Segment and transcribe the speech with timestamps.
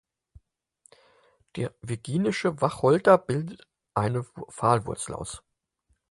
[1.57, 5.43] Der Virginische Wacholder bildet eine Pfahlwurzel aus.